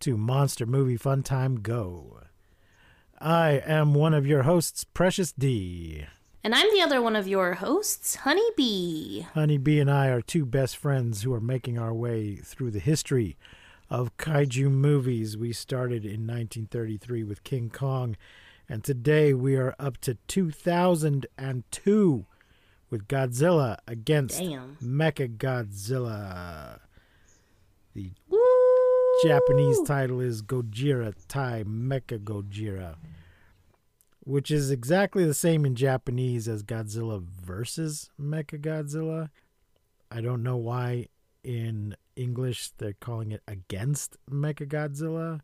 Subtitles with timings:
[0.00, 2.20] to Monster Movie Fun Time Go.
[3.20, 6.06] I am one of your hosts, Precious D.
[6.42, 9.26] And I'm the other one of your hosts, Honeybee.
[9.34, 13.36] Honeybee and I are two best friends who are making our way through the history
[13.90, 15.36] of kaiju movies.
[15.36, 18.16] We started in 1933 with King Kong,
[18.70, 22.26] and today we are up to 2002
[22.88, 24.78] with Godzilla against Damn.
[24.82, 26.80] Mecha Godzilla.
[27.92, 28.12] The!
[29.22, 32.96] Japanese title is Gojira Tai Mecha Gojira,
[34.20, 39.28] which is exactly the same in Japanese as Godzilla versus Mecha Godzilla.
[40.10, 41.08] I don't know why
[41.44, 45.40] in English they're calling it against Mecha Godzilla.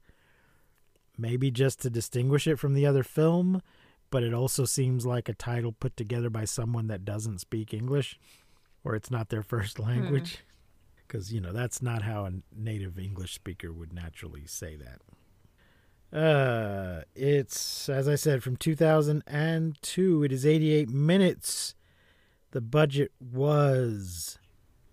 [1.18, 3.62] Maybe just to distinguish it from the other film,
[4.10, 8.18] but it also seems like a title put together by someone that doesn't speak English
[8.84, 9.84] or it's not their first hmm.
[9.84, 10.45] language
[11.06, 15.00] because you know that's not how a native english speaker would naturally say that.
[16.16, 21.74] Uh it's as i said from 2002 it is 88 minutes.
[22.52, 24.38] The budget was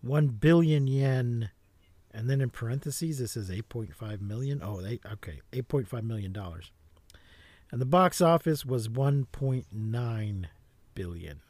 [0.02, 1.50] 1 billion yen.
[2.12, 4.62] And then in parentheses this is 8.5 million.
[4.64, 6.72] Oh they okay 8.5 million dollars.
[7.72, 10.46] And the box office was 1.9
[10.94, 11.42] billion.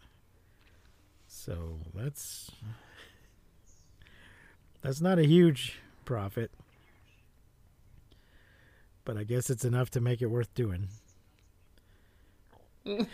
[1.27, 2.51] So that's
[4.83, 6.51] that's not a huge profit.
[9.05, 10.87] But I guess it's enough to make it worth doing.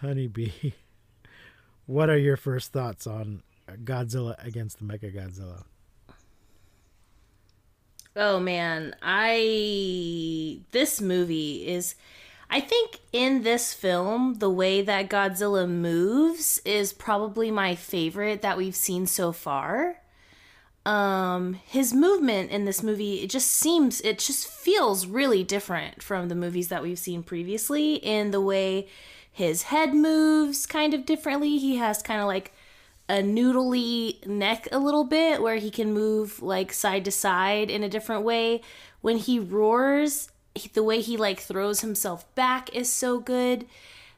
[0.00, 0.72] Honeybee,
[1.86, 3.42] what are your first thoughts on
[3.84, 5.64] Godzilla against the Mecha Godzilla?
[8.14, 11.94] Oh man, I this movie is
[12.48, 18.56] I think in this film the way that Godzilla moves is probably my favorite that
[18.56, 20.00] we've seen so far.
[20.84, 26.28] Um his movement in this movie it just seems it just feels really different from
[26.28, 28.86] the movies that we've seen previously in the way
[29.32, 31.58] his head moves kind of differently.
[31.58, 32.52] He has kind of like
[33.08, 37.82] a noodly neck a little bit where he can move like side to side in
[37.82, 38.62] a different way.
[39.02, 40.30] When he roars,
[40.72, 43.66] the way he like throws himself back is so good.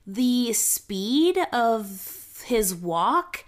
[0.06, 3.44] The speed of his walk,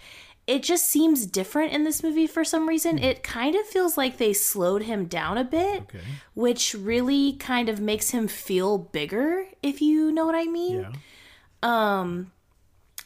[0.47, 2.97] it just seems different in this movie for some reason.
[2.99, 5.99] It kind of feels like they slowed him down a bit, Okay.
[6.33, 10.91] which really kind of makes him feel bigger, if you know what I mean Yeah.
[11.63, 12.31] Um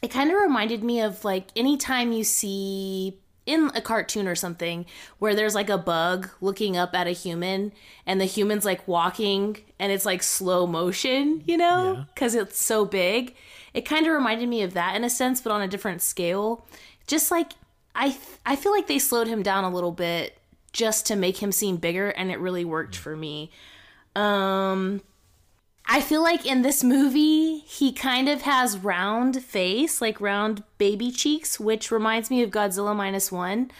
[0.02, 4.84] it kind of reminded me of like anytime you see in a cartoon or something
[5.20, 7.72] where there's like a bug looking up at a human
[8.04, 12.04] and the human's like walking and it's like slow motion, you know, Yeah.
[12.14, 13.34] because it's so big.
[13.72, 16.66] It kind of reminded me of that in a sense, but on a different scale.
[17.06, 17.52] Just like
[17.94, 20.36] I, th- I feel like they slowed him down a little bit
[20.72, 23.50] just to make him seem bigger, and it really worked for me.
[24.14, 25.00] Um,
[25.88, 31.12] I feel like in this movie, he kind of has round face, like round baby
[31.12, 33.70] cheeks, which reminds me of Godzilla minus one.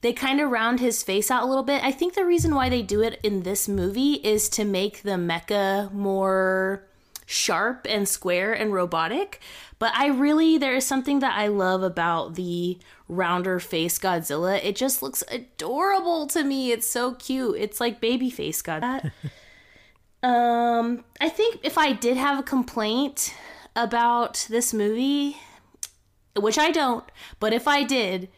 [0.00, 1.82] They kind of round his face out a little bit.
[1.84, 5.10] I think the reason why they do it in this movie is to make the
[5.12, 6.84] mecha more
[7.26, 9.40] sharp and square and robotic.
[9.78, 14.62] But I really, there is something that I love about the rounder face Godzilla.
[14.64, 16.72] It just looks adorable to me.
[16.72, 17.56] It's so cute.
[17.58, 19.12] It's like baby face God.
[20.26, 23.32] Um, I think if I did have a complaint
[23.76, 25.36] about this movie,
[26.34, 27.04] which I don't,
[27.38, 28.28] but if I did,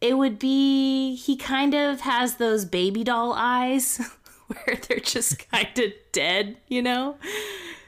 [0.00, 4.00] it would be he kind of has those baby doll eyes
[4.46, 7.18] where they're just kind of dead, you know?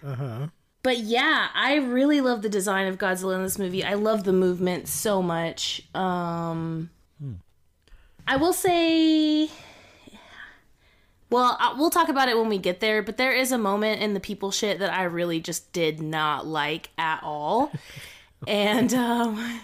[0.04, 0.46] Uh huh.
[0.82, 3.82] But yeah, I really love the design of Godzilla in this movie.
[3.82, 5.82] I love the movement so much.
[5.94, 6.90] Um
[8.28, 9.48] I will say
[11.30, 14.00] well, I- we'll talk about it when we get there, but there is a moment
[14.00, 17.72] in the people shit that I really just did not like at all.
[18.46, 19.60] and um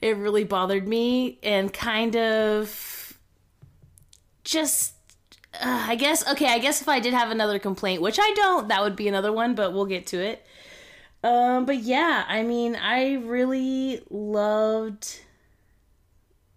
[0.00, 3.18] it really bothered me and kind of
[4.42, 4.94] just
[5.54, 8.68] uh, I guess okay, I guess if I did have another complaint, which I don't,
[8.68, 10.44] that would be another one, but we'll get to it.
[11.22, 15.20] Um but yeah, I mean, I really loved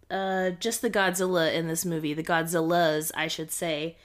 [0.09, 3.97] uh just the Godzilla in this movie, the Godzillas, I should say.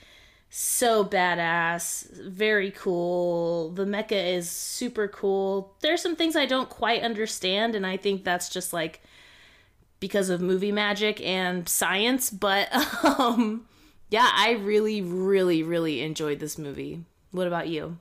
[0.50, 3.70] So badass, very cool.
[3.70, 5.74] The mecha is super cool.
[5.80, 9.02] There's some things I don't quite understand, and I think that's just like
[10.00, 12.30] because of movie magic and science.
[12.30, 12.68] But
[13.04, 13.66] um,
[14.10, 17.04] yeah, I really, really, really enjoyed this movie.
[17.30, 17.98] What about you?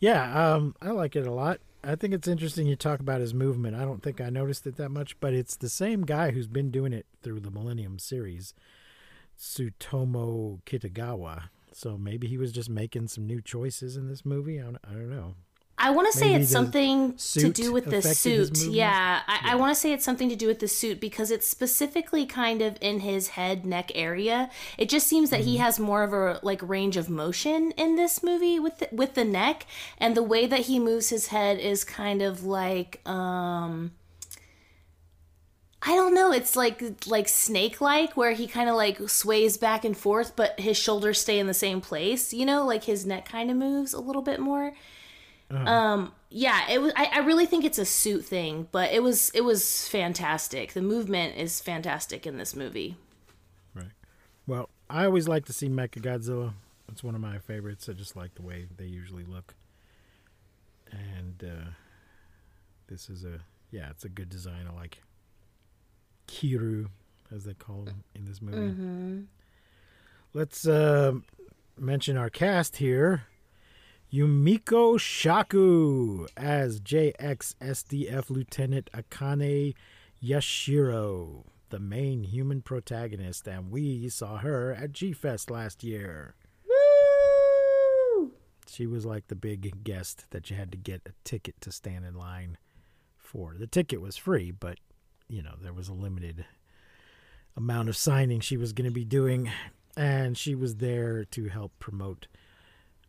[0.00, 1.60] Yeah, um, I like it a lot.
[1.82, 3.76] I think it's interesting you talk about his movement.
[3.76, 6.70] I don't think I noticed it that much, but it's the same guy who's been
[6.70, 8.54] doing it through the Millennium series,
[9.38, 11.44] Tsutomu Kitagawa.
[11.72, 14.58] So maybe he was just making some new choices in this movie.
[14.60, 15.34] I don't, I don't know.
[15.80, 18.58] I want to say it's something to do with the suit.
[18.66, 21.46] Yeah, I, I want to say it's something to do with the suit because it's
[21.46, 24.50] specifically kind of in his head neck area.
[24.76, 25.62] It just seems that he Mm-hmm.
[25.62, 29.24] has more of a like range of motion in this movie with the, with the
[29.24, 29.66] neck,
[29.98, 33.92] and the way that he moves his head is kind of like um.
[35.88, 36.32] I don't know.
[36.32, 40.60] It's like like snake like where he kind of like sways back and forth, but
[40.60, 42.34] his shoulders stay in the same place.
[42.34, 44.74] You know, like his neck kind of moves a little bit more.
[45.50, 46.92] Um, yeah, it was.
[46.94, 50.74] I, I really think it's a suit thing, but it was it was fantastic.
[50.74, 52.98] The movement is fantastic in this movie.
[53.74, 53.92] Right.
[54.46, 56.52] Well, I always like to see Mecha Godzilla.
[56.92, 57.88] It's one of my favorites.
[57.88, 59.54] I just like the way they usually look.
[60.92, 61.70] And uh,
[62.88, 64.66] this is a yeah, it's a good design.
[64.70, 64.98] I like
[66.28, 66.88] Kiryu,
[67.34, 69.26] as they call him in this movie.
[70.34, 71.14] Let's uh,
[71.76, 73.24] mention our cast here.
[74.12, 79.74] Yumiko Shaku as JXSDF Lieutenant Akane
[80.24, 86.34] Yashiro, the main human protagonist, and we saw her at G Fest last year.
[86.66, 88.32] Woo!
[88.66, 92.06] She was like the big guest that you had to get a ticket to stand
[92.06, 92.56] in line
[93.18, 93.56] for.
[93.58, 94.78] The ticket was free, but
[95.28, 96.44] you know, there was a limited
[97.56, 99.50] amount of signing she was going to be doing,
[99.96, 102.26] and she was there to help promote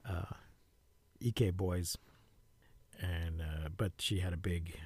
[0.08, 0.34] uh,
[1.20, 1.98] EK Boys.
[3.02, 4.78] And uh, but she had a big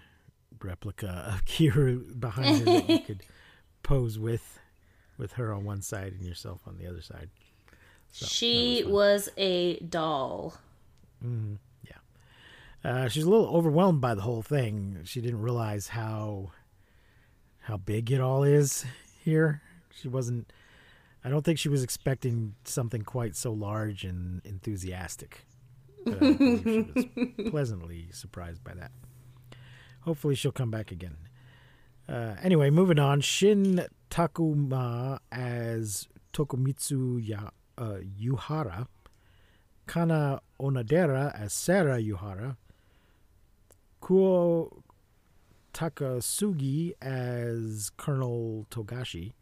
[0.61, 3.23] replica of Kiryu behind her that you could
[3.83, 4.59] pose with,
[5.17, 7.29] with her on one side and yourself on the other side.
[8.11, 8.91] So, she fun.
[8.91, 10.53] was a doll.
[11.23, 11.97] yeah
[12.83, 14.99] Uh, she's a little overwhelmed by the whole thing.
[15.05, 16.51] She didn't realize how
[17.63, 18.85] how big it all is
[19.23, 19.61] here.
[19.91, 20.51] She wasn't.
[21.23, 25.45] I don't think she was expecting something quite so large and enthusiastic.
[26.03, 28.91] But I believe she was pleasantly surprised by that.
[30.01, 31.15] Hopefully, she'll come back again.
[32.09, 33.21] Uh, anyway, moving on.
[33.21, 38.87] Shin Takuma as Tokumitsu ya, uh, Yuhara.
[39.87, 42.57] Kana Onodera as Sarah Yuhara.
[44.01, 44.82] Kuo
[45.73, 49.33] Takasugi as Colonel Togashi.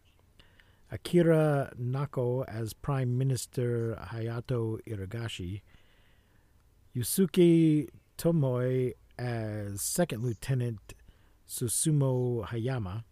[0.90, 5.62] Akira Nakao as Prime Minister Hayato Iragashi.
[6.96, 10.94] Yusuke Tomoe as Second Lieutenant
[11.48, 13.04] Susumu Hayama.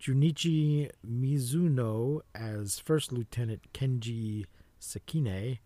[0.00, 4.46] Junichi Mizuno as First Lieutenant Kenji
[4.80, 5.58] Sakine.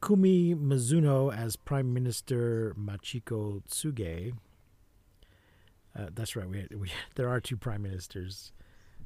[0.00, 4.34] Kumi Mizuno as Prime Minister Machiko Tsuge.
[5.96, 6.48] Uh, that's right.
[6.48, 8.52] We, we there are two prime ministers.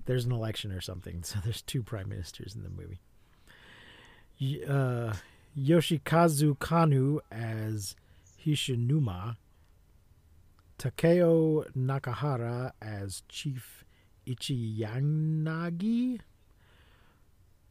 [0.06, 3.00] There's an election or something, so there's two prime ministers in the movie.
[4.66, 5.14] Uh,
[5.58, 7.96] Yoshikazu Kanu as
[8.44, 9.36] Hishinuma.
[10.78, 13.84] Takeo Nakahara as Chief
[14.26, 16.20] Ichiyanagi.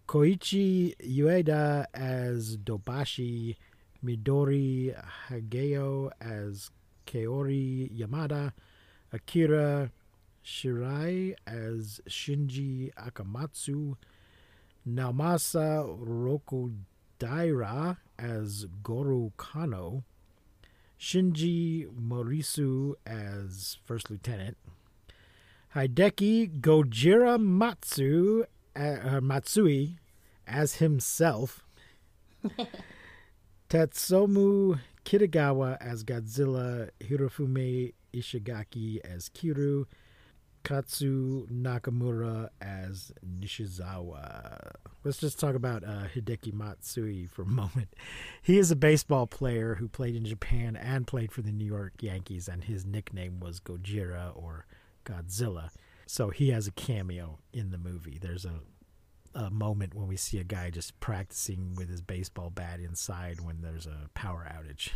[0.08, 3.58] Koichi Ueda as Dobashi,
[4.04, 4.96] Midori
[5.30, 6.70] Hagio as
[7.06, 8.54] Kaori Yamada,
[9.14, 9.92] Akira
[10.44, 13.96] Shirai as Shinji Akamatsu,
[14.88, 15.86] Naomasa
[17.22, 20.04] Rokudaira as Goro Kano,
[21.00, 24.58] Shinji Morisu as First Lieutenant,
[25.76, 28.46] Hideki Gojira Matsu,
[28.76, 29.98] uh, uh, Matsui
[30.48, 31.64] as himself,
[33.70, 39.86] Tsutomu Kitagawa as Godzilla, Hirofumi Ishigaki as Kiryu,
[40.64, 44.72] Katsu Nakamura as Nishizawa.
[45.04, 47.94] Let's just talk about uh, Hideki Matsui for a moment.
[48.42, 51.94] He is a baseball player who played in Japan and played for the New York
[52.02, 54.66] Yankees, and his nickname was Gojira or
[55.06, 55.70] Godzilla.
[56.06, 58.18] So he has a cameo in the movie.
[58.22, 58.60] There's a
[59.38, 63.62] a moment when we see a guy just practicing with his baseball bat inside when
[63.62, 64.90] there's a power outage.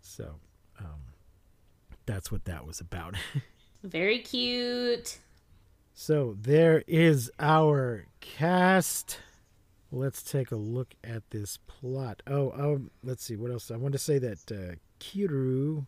[0.00, 0.36] So,
[0.78, 1.02] um,
[2.06, 3.16] that's what that was about.
[3.82, 5.18] Very cute.
[5.94, 9.18] so there is our cast.
[9.92, 12.22] let's take a look at this plot.
[12.26, 13.70] Oh, um, let's see what else.
[13.70, 15.86] I want to say that uh, Kiryu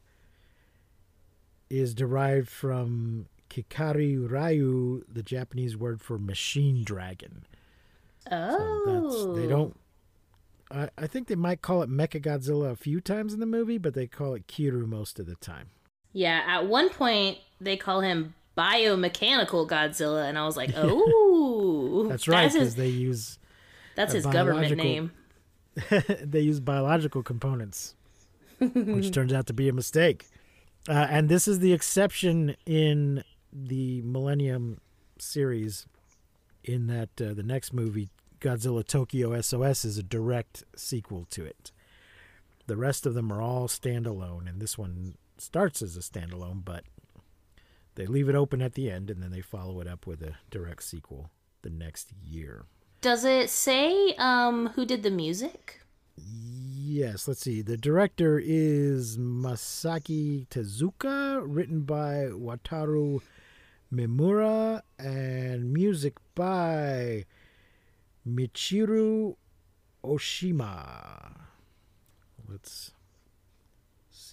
[1.70, 7.44] is derived from Kikai Ryu, the Japanese word for machine dragon.
[8.30, 9.78] Oh, That's, they don't.
[10.70, 13.78] I, I think they might call it Mecha Godzilla a few times in the movie,
[13.78, 15.70] but they call it Kiryu most of the time.
[16.12, 22.26] Yeah, at one point they call him biomechanical Godzilla, and I was like, oh, That's
[22.26, 23.38] right, because they use
[23.94, 25.12] that's his government name.
[26.20, 27.94] they use biological components,
[28.58, 30.26] which turns out to be a mistake.
[30.88, 33.22] Uh, and this is the exception in
[33.52, 34.80] the Millennium
[35.18, 35.86] series,
[36.64, 38.08] in that uh, the next movie,
[38.40, 41.72] Godzilla Tokyo SOS, is a direct sequel to it.
[42.66, 46.84] The rest of them are all standalone, and this one starts as a standalone, but
[47.94, 50.34] they leave it open at the end, and then they follow it up with a
[50.50, 51.30] direct sequel
[51.62, 52.66] the next year.
[53.00, 55.80] Does it say um who did the music?
[56.16, 57.62] Yes, let's see.
[57.62, 63.20] The director is Masaaki Tezuka, written by Wataru
[63.92, 67.24] Mimura, and music by
[68.26, 69.36] Michiru
[70.02, 71.42] Oshima.
[72.48, 72.92] Let's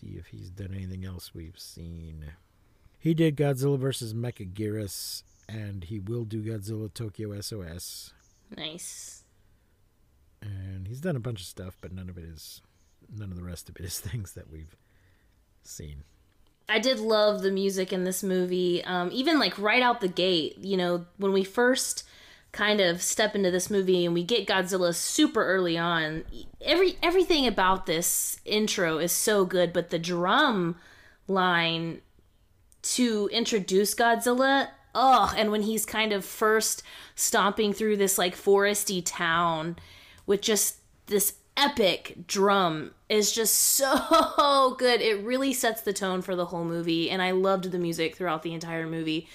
[0.06, 2.26] see if he's done anything else we've seen.
[3.00, 4.14] He did Godzilla vs.
[4.14, 8.14] Mechagodzilla, and he will do Godzilla Tokyo SOS.
[8.56, 9.24] Nice.
[10.42, 12.62] and he's done a bunch of stuff, but none of it is,
[13.16, 14.76] none of the rest of it is things that we've
[15.64, 16.04] seen.
[16.68, 18.84] I did love the music in this movie.
[18.84, 22.04] Um, even like right out the gate, you know, when we first
[22.56, 26.24] kind of step into this movie and we get Godzilla super early on,
[26.62, 30.78] every everything about this intro is so good, but the drum
[31.28, 32.02] line
[32.82, 36.82] to introduce Godzilla, oh, and when he's kind of first
[37.14, 39.76] stomping through this like foresty town
[40.26, 45.02] with just this epic drum is just so good.
[45.02, 48.44] It really sets the tone for the whole movie, and I loved the music throughout
[48.44, 49.28] the entire movie.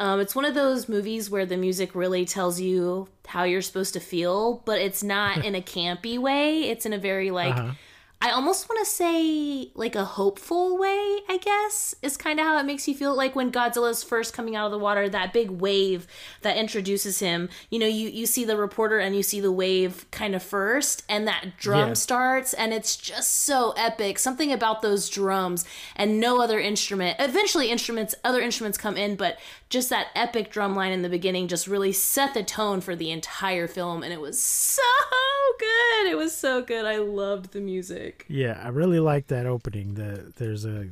[0.00, 3.94] Um, it's one of those movies where the music really tells you how you're supposed
[3.94, 6.64] to feel, but it's not in a campy way.
[6.64, 7.72] It's in a very like Uh-huh.
[8.20, 12.58] I almost want to say like a hopeful way, I guess, is kind of how
[12.58, 13.14] it makes you feel.
[13.14, 16.06] Like when Godzilla's first coming out of the water, that big wave
[16.40, 20.06] that introduces him, you know, you, you see the reporter and you see the wave
[20.10, 21.94] kind of first, and that drum Yeah.
[21.94, 24.18] starts, and it's just so epic.
[24.18, 27.16] Something about those drums and no other instrument.
[27.20, 31.46] Eventually, instruments, other instruments come in, but just that epic drum line in the beginning
[31.46, 34.82] just really set the tone for the entire film, and it was so
[35.58, 36.10] good.
[36.10, 36.86] It was so good.
[36.86, 38.13] I loved the music.
[38.28, 39.94] Yeah, I really like that opening.
[39.94, 40.88] The there's a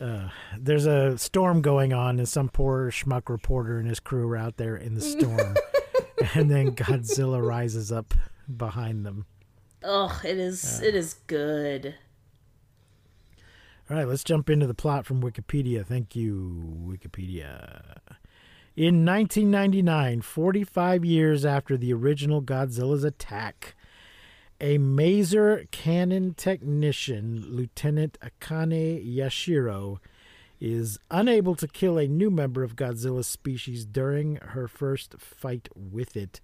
[0.00, 0.28] uh,
[0.58, 4.56] there's a storm going on, and some poor schmuck reporter and his crew are out
[4.56, 5.56] there in the storm,
[6.34, 8.14] and then Godzilla rises up
[8.56, 9.26] behind them.
[9.82, 10.80] Oh, it is.
[10.80, 11.94] It is good.
[13.90, 15.84] All right, let's jump into the plot from Wikipedia.
[15.84, 17.98] Thank you, Wikipedia.
[18.76, 23.74] In 1999, 45 years after the original Godzilla's attack,
[24.60, 29.98] a maser cannon technician, Lieutenant Akane Yashiro,
[30.60, 36.16] is unable to kill a new member of Godzilla's species during her first fight with
[36.16, 36.40] it,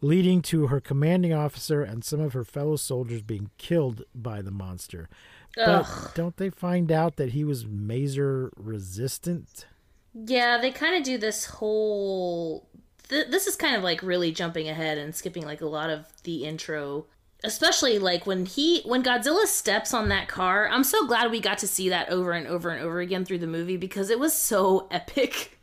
[0.00, 4.52] leading to her commanding officer and some of her fellow soldiers being killed by the
[4.52, 5.08] monster.
[5.56, 9.66] But don't they find out that he was maser resistant?
[10.14, 12.68] Yeah, they kind of do this whole.
[13.08, 16.06] Th- this is kind of like really jumping ahead and skipping like a lot of
[16.22, 17.06] the intro.
[17.42, 20.68] Especially like when he when Godzilla steps on that car.
[20.68, 23.38] I'm so glad we got to see that over and over and over again through
[23.38, 25.58] the movie because it was so epic.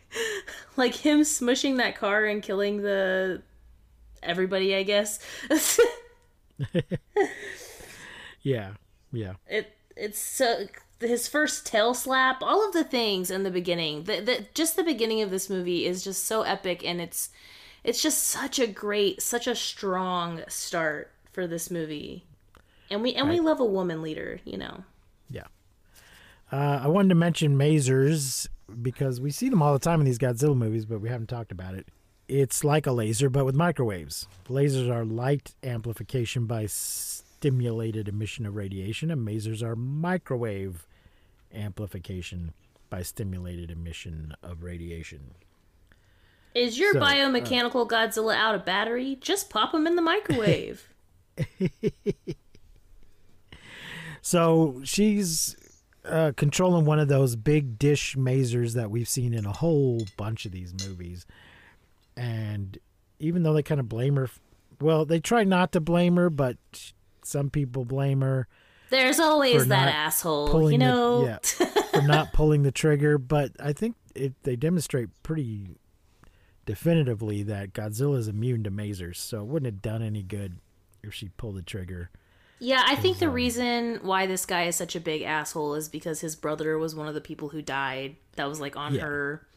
[0.76, 3.42] like him smushing that car and killing the
[4.24, 5.20] everybody, I guess.
[8.48, 8.72] Yeah,
[9.12, 9.34] yeah.
[9.48, 10.68] it it's so
[11.02, 14.84] his first tail slap all of the things in the beginning the, the just the
[14.84, 17.30] beginning of this movie is just so epic and it's
[17.84, 22.26] it's just such a great such a strong start for this movie
[22.90, 24.84] and we and we love a woman leader you know
[25.30, 25.44] Yeah.
[26.52, 28.48] Uh, I wanted to mention masers
[28.82, 31.52] because we see them all the time in these Godzilla movies, but we haven't talked
[31.52, 31.90] about it.
[32.28, 34.28] It's like a laser, but with microwaves.
[34.50, 40.88] Lasers are light amplification by stimulated emission of radiation, and masers are microwave
[41.54, 42.52] amplification
[42.90, 45.36] by stimulated emission of radiation.
[46.56, 50.90] is your So, uh, biomechanical godzilla out of battery just pop him in the microwave
[54.22, 55.56] So she's
[56.06, 60.46] uh, controlling one of those big dish masers that we've seen in a whole bunch
[60.46, 61.26] of these movies.
[62.18, 62.78] And
[63.20, 64.30] even though they kind of blame her
[64.80, 66.58] well, they try not to blame her, but
[67.24, 68.48] some people blame her
[68.92, 71.24] There's always that asshole, you the- know.
[71.26, 71.38] yeah.
[71.92, 73.18] for not pulling the trigger.
[73.18, 75.78] But I think it, they demonstrate pretty
[76.66, 80.58] definitively that Godzilla is immune to masers, so it wouldn't have done any good
[81.04, 82.10] if she pulled the trigger.
[82.60, 86.22] Yeah, I think the reason why this guy is such a big asshole is because
[86.22, 88.16] his brother was one of the people who died.
[88.36, 89.02] That was like on Yeah.
[89.02, 89.48] her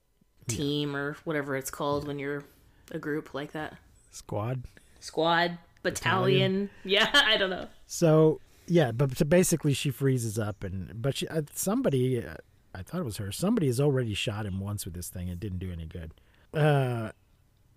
[0.48, 2.44] team or whatever it's called when you're
[2.90, 3.76] a group like that.
[4.10, 4.64] Squad.
[4.98, 6.68] Squad, battalion.
[6.84, 7.68] Yeah, I don't know.
[7.86, 12.34] So yeah, but so basically she freezes up, and but she uh, somebody, uh,
[12.74, 13.32] I thought it was her.
[13.32, 15.28] Somebody has already shot him once with this thing.
[15.28, 16.12] It didn't do any good.
[16.52, 17.12] Uh,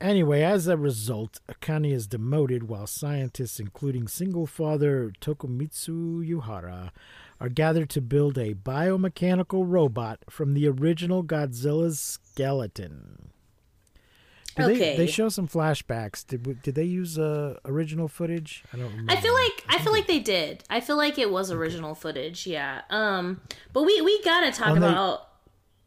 [0.01, 6.91] anyway, as a result, Akane is demoted, while scientists, including single father Tokumitsu Yuhara,
[7.39, 13.29] are gathered to build a biomechanical robot from the original Godzilla's skeleton.
[14.55, 14.77] Did Okay.
[14.77, 16.25] They, they show some flashbacks.
[16.25, 18.63] Did did they use uh, original footage?
[18.71, 19.11] I don't remember.
[19.11, 20.63] I feel like I feel like they did.
[20.69, 22.81] I feel like it was original footage, yeah.
[22.91, 23.41] Um,
[23.73, 25.27] but we we gotta talk they- about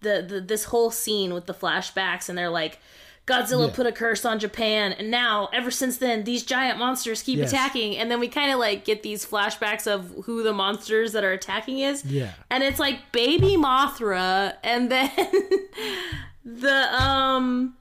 [0.01, 2.81] the, the this whole scene with the flashbacks, and they're like,
[3.27, 3.75] Godzilla Yeah.
[3.75, 7.51] put a curse on Japan, and now ever since then, these giant monsters keep Yes.
[7.53, 11.25] attacking, and then we kind of like get these flashbacks of who the monsters that
[11.25, 12.31] are attacking is, Yeah.
[12.51, 15.11] and it's like baby Mothra, and then
[16.45, 17.75] the um.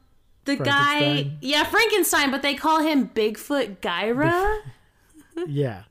[0.45, 4.59] The guy, yeah, Frankenstein, but they call him Bigfoot Gaira.
[5.47, 5.81] Yeah.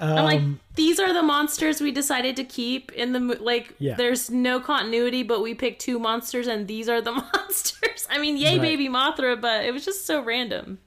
[0.00, 3.74] I'm like, Um, these are the monsters we decided to keep in the like.
[3.78, 3.96] Yeah.
[3.96, 8.06] There's no continuity, but we picked two monsters, and these are the monsters.
[8.10, 8.62] I mean, yay, Right.
[8.62, 10.78] baby Mothra, but it was just so random.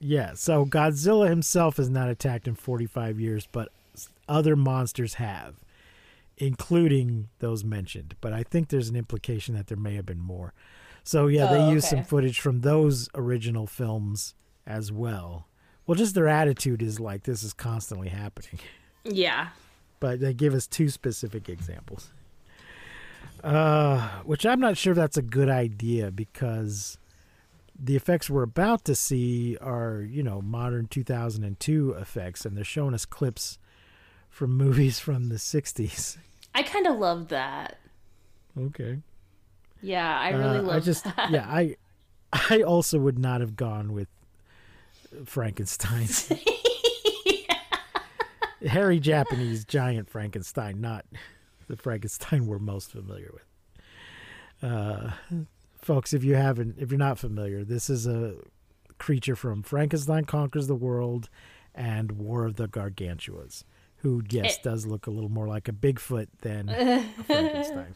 [0.00, 3.68] Yeah, so Godzilla himself has not attacked in 45 years, but
[4.28, 5.56] other monsters have,
[6.36, 8.14] including those mentioned.
[8.20, 10.54] But I think there's an implication that there may have been more.
[11.04, 14.34] So yeah, they Oh, use some footage from those original films
[14.66, 15.48] as well.
[15.88, 18.60] Well, just their attitude is like this is constantly happening.
[19.04, 19.48] Yeah,
[20.00, 22.10] but they give us two specific examples.
[23.42, 26.98] Uh, which I'm not sure if that's a good idea because
[27.78, 32.94] the effects we're about to see are, you know, modern 2002 effects, and they're showing
[32.94, 33.58] us clips
[34.28, 36.18] from movies from the 60s.
[36.54, 37.78] I kind of love that.
[38.60, 38.98] Okay.
[39.80, 41.30] Yeah, I really Uh, love I just, that.
[41.30, 41.76] yeah, I,
[42.32, 44.08] I also would not have gone with
[45.24, 46.08] Frankenstein.
[48.66, 51.04] Hairy Japanese giant Frankenstein, not
[51.68, 53.44] the Frankenstein we're most familiar with.
[54.70, 55.12] Uh,
[55.80, 58.34] folks, if you haven't, if you're not familiar, this is a
[58.98, 61.28] creature from Frankenstein Conquers the World
[61.74, 63.62] and War of the Gargantuas,
[63.98, 64.60] who, yes, Eh.
[64.64, 67.94] does look a little more like a Bigfoot than a Frankenstein.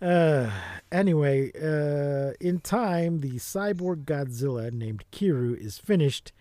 [0.00, 0.50] Uh,
[0.92, 6.32] anyway, uh, in time, the cyborg Godzilla named Kiryu is finished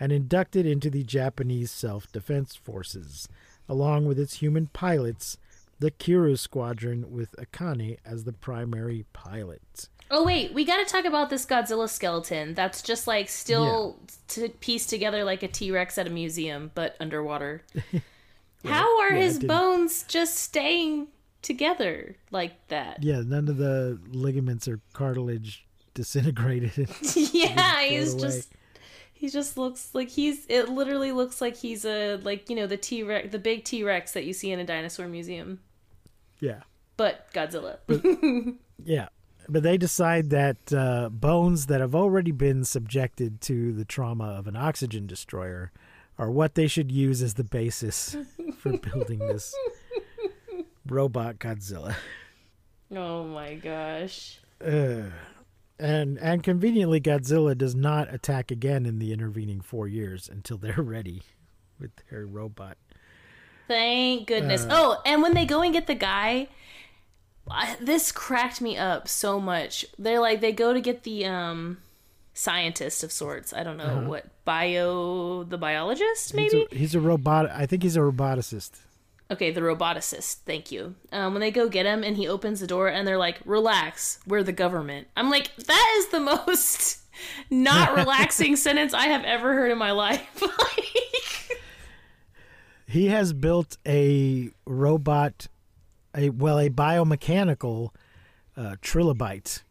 [0.00, 3.28] and inducted into the Japanese Self Defense Forces,
[3.68, 5.38] along with its human pilots,
[5.78, 9.88] the Kiryu Squadron, with Akane as the primary pilot.
[10.10, 12.54] Oh wait, we got to talk about this Godzilla skeleton.
[12.54, 16.96] That's just like still to piece together like a T Rex at a museum, but
[17.00, 17.62] underwater.
[18.64, 21.08] How are yeah, his bones just staying
[21.44, 23.02] together like that?
[23.02, 26.88] Yeah, none of the ligaments or cartilage disintegrated.
[27.14, 28.52] yeah, he's just
[29.12, 32.76] he just looks like he's it literally looks like he's a like you know the
[32.76, 35.60] T Rex the big T Rex that you see in a dinosaur museum,
[36.40, 36.62] yeah.
[36.96, 37.78] but Godzilla.
[38.84, 39.08] Yeah.
[39.48, 44.46] But they decide that uh, bones that have already been subjected to the trauma of
[44.46, 45.70] an oxygen destroyer
[46.18, 48.16] are what they should use as the basis
[48.58, 49.54] for building this
[50.86, 51.94] robot Godzilla.
[52.94, 54.38] oh my gosh.
[54.64, 55.02] Uh,
[55.78, 60.74] and and conveniently, Godzilla does not attack again in the intervening four years until they're
[60.82, 61.22] ready
[61.78, 62.76] with their robot.
[63.66, 64.64] Thank goodness.
[64.64, 66.48] Uh, oh, and when they go and get the guy,
[67.50, 69.86] I, this cracked me up so much.
[69.98, 71.78] They're like they go to get the um
[72.34, 73.52] scientist of sorts.
[73.52, 76.56] I don't know what bio the biologist maybe.
[76.56, 76.66] Uh-huh.
[76.70, 77.50] He's a, he's a robot.
[77.50, 78.72] I think he's a roboticist.
[79.30, 80.36] Okay, the roboticist.
[80.44, 80.94] Thank you.
[81.10, 84.20] Um, when they go get him and he opens the door and they're like, "Relax,
[84.26, 87.00] we're the government." I'm like, that is the most
[87.50, 90.42] not relaxing sentence I have ever heard in my life.
[92.94, 95.48] He has built a robot,
[96.16, 97.90] a well, a biomechanical
[98.56, 99.62] uh, trilobite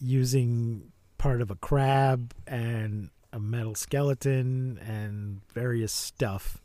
[0.00, 6.62] using part of a crab and a metal skeleton and various stuff.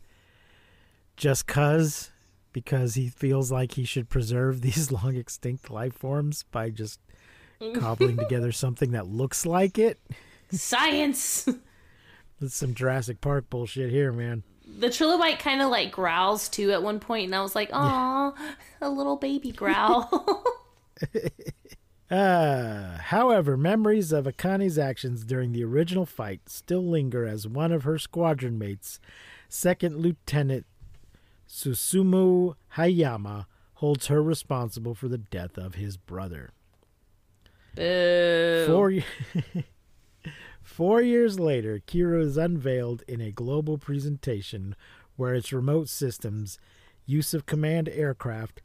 [1.19, 2.12] Just cause,
[2.53, 7.01] because he feels like he should preserve these long extinct life forms by just
[7.75, 9.99] cobbling together something that looks like it.
[10.49, 11.47] Science.
[12.39, 14.43] That's some Jurassic Park bullshit here, man.
[14.65, 18.34] The trilobite kind of like growls too at one point, and I was like, "Aw,
[18.82, 20.43] a little baby growl."
[22.12, 27.84] Uh, however, memories of Akane's actions during the original fight still linger as one of
[27.84, 28.99] her squadron mates,
[29.47, 30.65] Second Lieutenant
[31.49, 36.51] Susumu Hayama, holds her responsible for the death of his brother.
[37.75, 38.65] Boo.
[38.67, 38.93] Four,
[40.62, 44.75] Four years later, Kiryu is unveiled in a global presentation
[45.15, 46.59] where its remote systems,
[47.05, 48.62] use of command aircraft,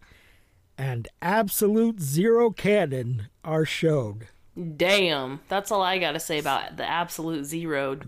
[0.77, 4.25] and absolute zero cannon are shown.
[4.77, 7.99] Damn, that's all I gotta say about the absolute zero.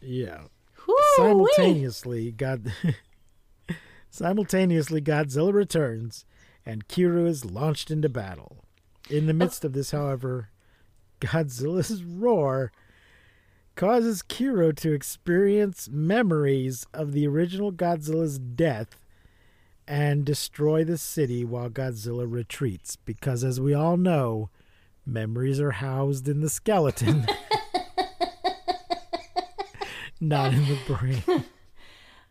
[0.00, 0.42] Yeah.
[0.84, 1.16] Whew-wee.
[1.16, 2.72] Simultaneously, God
[4.10, 6.24] Simultaneously Godzilla returns
[6.66, 8.64] and Kiryu is launched into battle.
[9.08, 10.50] In the midst of this, however,
[11.20, 12.72] Godzilla's roar
[13.76, 18.98] causes Kiryu to experience memories of the original Godzilla's death
[19.86, 22.96] and destroy the city while Godzilla retreats.
[22.96, 24.50] Because, as we all know,
[25.06, 27.26] memories are housed in the skeleton,
[30.20, 31.44] not in the brain.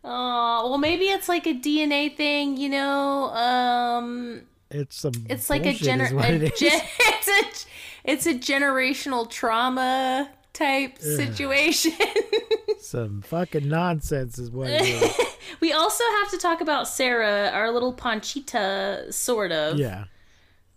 [0.04, 3.30] Oh, well, maybe it's like a DNA thing, you know.
[3.32, 5.12] Um, It's some.
[5.30, 6.60] it's like a, gener- a it is.
[6.60, 7.68] gen- it's a
[8.06, 11.92] it's a generational trauma type situation.
[12.80, 15.16] some fucking nonsense is what it is.
[15.60, 19.78] we also have to talk about Sarah, our little Panchita, sort of.
[19.78, 20.06] yeah.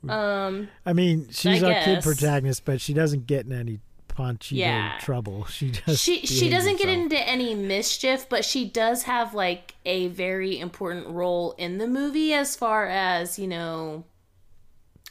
[0.09, 3.79] Um, I mean, she's I our kid protagonist, but she doesn't get in any
[4.17, 4.99] Panchito Yeah.
[5.01, 5.45] trouble.
[5.51, 10.09] She just she she doesn't get into any mischief, but she does have like a
[10.09, 14.05] very important role in the movie as far as you know.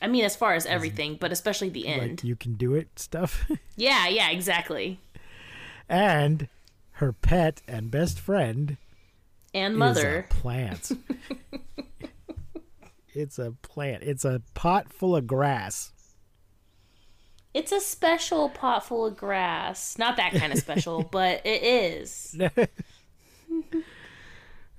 [0.01, 2.11] I mean, as far as everything, but especially the end.
[2.11, 3.49] like you can do it stuff.
[3.75, 4.99] yeah, yeah, exactly.
[5.87, 6.47] and
[6.93, 8.77] her pet and best friend
[9.53, 10.27] And is mother.
[10.29, 10.91] a plant.
[13.13, 14.03] it's a plant.
[14.03, 15.91] It's a pot full of grass.
[17.53, 19.97] It's a special pot full of grass.
[19.97, 22.35] Not that kind of special, but it is.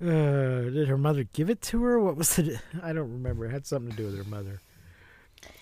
[0.01, 1.97] Uh, did her mother give it to her?
[1.97, 2.59] What was it?
[2.81, 3.45] I don't remember.
[3.45, 4.59] It had something to do with her mother.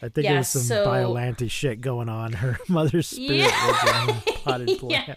[0.01, 2.33] I think Yeah, there was some so- shit going on.
[2.33, 4.05] Her mother's spirit Yeah.
[4.07, 5.07] was a potted plant.
[5.09, 5.15] Yeah.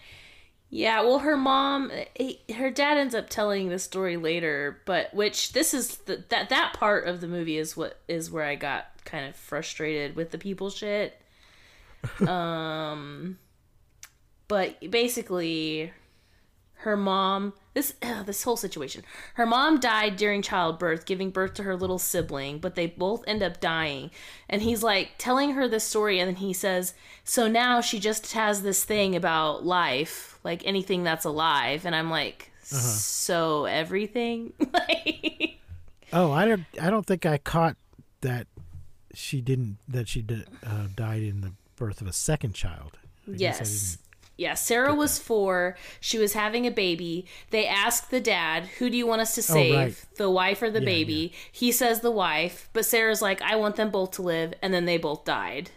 [0.71, 5.53] Yeah, well, her mom, he- her dad ends up telling the story later, but which
[5.53, 8.87] this is the, that that part of the movie is what is where I got
[9.05, 11.19] kind of frustrated with the people shit.
[12.29, 13.39] um,
[14.49, 15.93] but basically,
[16.75, 19.03] her mom this ugh, this whole situation.
[19.35, 23.43] Her mom died during childbirth, giving birth to her little sibling, but they both end
[23.43, 24.13] up dying.
[24.49, 28.33] And he's like telling her this story, and then he says, "So now she just
[28.33, 35.59] has this thing about life, like anything that's alive." And I'm like, "So everything?" like,
[36.13, 36.65] Oh, I don't.
[36.81, 37.77] I don't think I caught
[38.21, 38.47] that
[39.15, 39.79] she didn't.
[39.89, 42.99] That she did, uh, died in the birth of a second child.
[43.29, 43.99] I yes.
[44.37, 45.77] Yeah, Sarah was four.
[46.01, 47.25] She was having a baby.
[47.51, 49.75] They asked the dad, Who do you want us to save?
[49.75, 50.05] Oh, right.
[50.17, 51.33] The wife or the Yeah, baby?
[51.53, 54.53] He says the wife, but Sarah's like, I want them both to live.
[54.61, 55.71] And then they both died.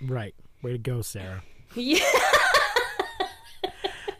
[0.00, 0.34] Right.
[0.62, 1.42] Way to go, Sarah.
[1.74, 1.98] Yeah.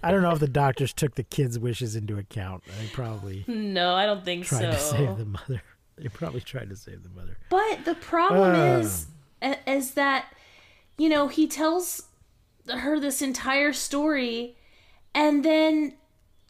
[0.02, 2.62] I don't know if the doctors took the kids' wishes into account.
[2.80, 4.70] They probably No, I don't think tried so.
[4.72, 5.62] to save the mother.
[6.00, 7.36] They probably tried to save the mother.
[7.50, 8.78] But the problem Uh.
[8.78, 9.06] is,
[9.66, 10.32] is that,
[10.98, 12.02] you know, he tells
[12.68, 14.56] her this entire story,
[15.14, 15.94] and then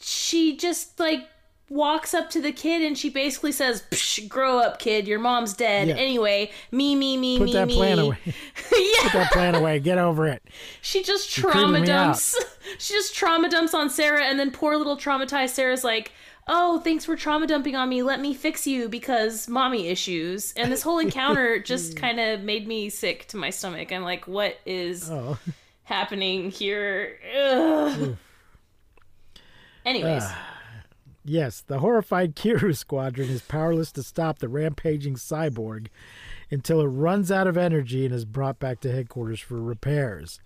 [0.01, 1.29] she just like
[1.71, 5.07] walks up to the kid and she basically says, Psh, "Grow up, kid.
[5.07, 5.89] Your mom's dead.
[5.89, 5.95] Yeah.
[5.95, 7.39] Anyway, me, me, me, me.
[7.39, 8.19] Put me, that me." plan away.
[8.25, 9.79] Put that plan away.
[9.81, 10.43] Get over it.
[10.81, 12.37] she just trauma dumps.
[12.79, 16.13] She just trauma dumps on Sarah, and then poor little traumatized Sarah's like.
[16.51, 18.03] Oh, thanks for trauma dumping on me.
[18.03, 20.53] Let me fix you because mommy issues.
[20.57, 23.93] And this whole encounter just kind of made me sick to my stomach.
[23.93, 25.39] I'm like, what is Oh,
[25.85, 27.19] happening here?
[29.85, 30.39] Anyways, ah,
[31.25, 31.61] yes.
[31.67, 35.89] The horrified Kiryu squadron is powerless to stop the rampaging cyborg
[36.51, 40.41] until it runs out of energy and is brought back to headquarters for repairs.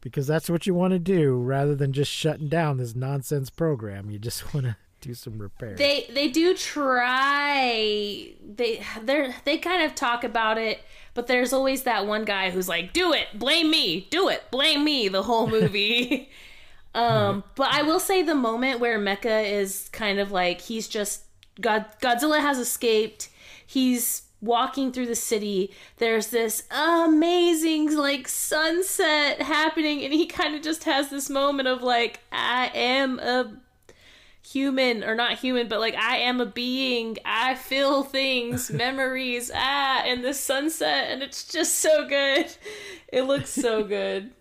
[0.00, 4.10] Because that's what you want to do rather than just shutting down this nonsense program.
[4.10, 5.78] You just want to do some repairs.
[5.78, 8.32] they they do try.
[8.42, 10.80] They they they kind of talk about it,
[11.12, 14.84] but there's always that one guy who's like, "Do it, blame me, do it, blame
[14.84, 16.30] me." The whole movie.
[16.94, 21.24] um, but I will say the moment where Mecha is kind of like he's just
[21.60, 23.28] God Godzilla has escaped.
[23.66, 30.60] He's walking through the city there's this amazing like sunset happening and he kind of
[30.60, 33.56] just has this moment of like i am a
[34.44, 37.16] human or not human but like i am a being.
[37.24, 42.46] I feel things memories ah and the sunset and it's just so good.
[43.08, 44.32] It looks so good.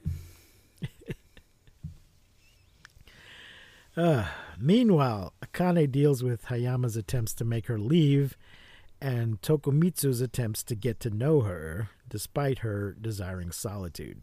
[4.62, 8.38] Meanwhile, Akane deals with Hayama's attempts to make her leave
[9.02, 14.22] and Tokumitsu's attempts to get to know her, despite her desiring solitude.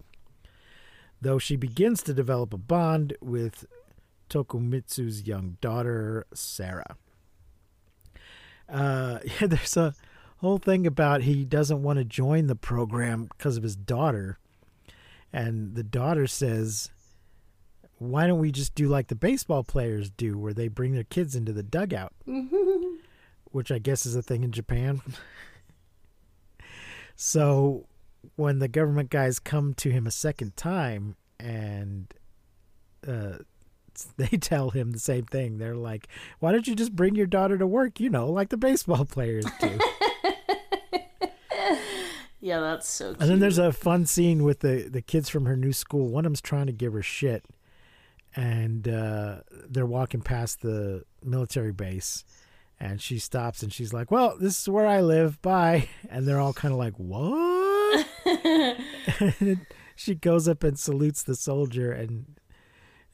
[1.20, 3.66] Though she begins to develop a bond with
[4.28, 6.96] Tokumitsu's young daughter, Sarah.
[8.68, 9.94] Uh, yeah, there's a
[10.38, 14.38] whole thing about he doesn't want to join the program because of his daughter.
[15.32, 16.90] And the daughter says,
[17.98, 21.34] why don't we just do like the baseball players do, where they bring their kids
[21.34, 22.12] into the dugout?
[23.50, 25.02] Which I guess is a thing in Japan.
[27.16, 27.86] so
[28.36, 32.12] when the government guys come to him a second time and
[33.06, 33.38] uh,
[34.16, 36.08] they tell him the same thing, they're like,
[36.38, 39.46] why don't you just bring your daughter to work, you know, like the baseball players
[39.60, 39.78] do?
[42.40, 45.46] yeah that's so cute And then there's a fun scene with the, the kids from
[45.46, 46.08] her new school.
[46.08, 47.44] One of them's trying to give her shit,
[48.36, 52.24] and uh, they're walking past the military base,
[52.78, 55.42] and she stops and she's like, "Well, this is where I live.
[55.42, 58.06] Bye." And they're all kind of like, "What?"
[59.96, 62.36] she goes up and salutes the soldier, and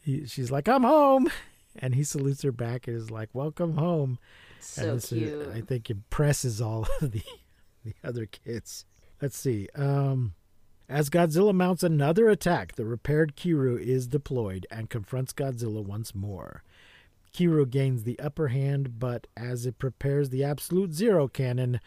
[0.04, 1.30] he, she's like, "I'm home."
[1.76, 4.20] And he salutes her back and is like, "Welcome home."
[4.60, 7.22] so and this is- cute I think impresses all of the
[7.84, 8.84] the other kids.
[9.20, 9.68] Let's see.
[9.74, 10.34] Um,
[10.88, 16.62] as Godzilla mounts another attack, the repaired Kiryu is deployed and confronts Godzilla once more.
[17.34, 21.80] Kiryu gains the upper hand, but as it prepares the Absolute Zero cannon,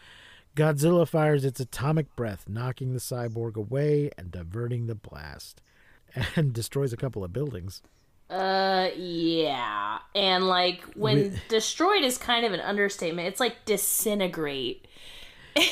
[0.54, 5.62] Godzilla fires its atomic breath, knocking the cyborg away and diverting the blast,
[6.36, 7.80] and destroys a couple of buildings.
[8.30, 9.98] Uh, yeah.
[10.14, 13.28] And like when Wi- destroyed is kind of an understatement.
[13.28, 14.86] It's like disintegrate.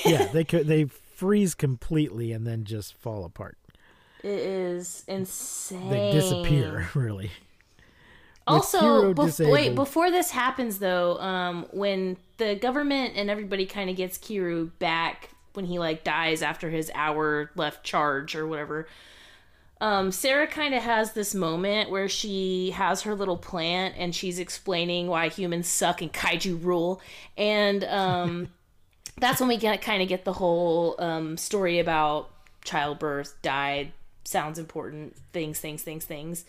[0.04, 3.56] Yeah, they could they freeze completely and then just fall apart.
[4.24, 5.90] It is insane.
[5.90, 7.30] They disappear, really.
[8.48, 13.96] Also, bef- wait, before this happens though, um, when the government and everybody kind of
[13.96, 18.86] gets Kiryu back when he like dies after his hour left charge or whatever.
[19.80, 24.38] Um, Sarah kind of has this moment where she has her little plant and she's
[24.38, 27.00] explaining why humans suck and kaiju rule,
[27.36, 28.48] and um,
[29.18, 32.30] that's when we get kind of get the whole um, story about
[32.64, 33.92] childbirth, died,
[34.24, 36.44] sounds important, things, things, things, things.